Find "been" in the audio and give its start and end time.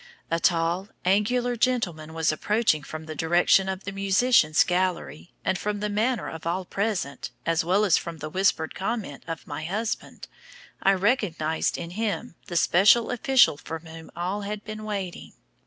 14.65-14.85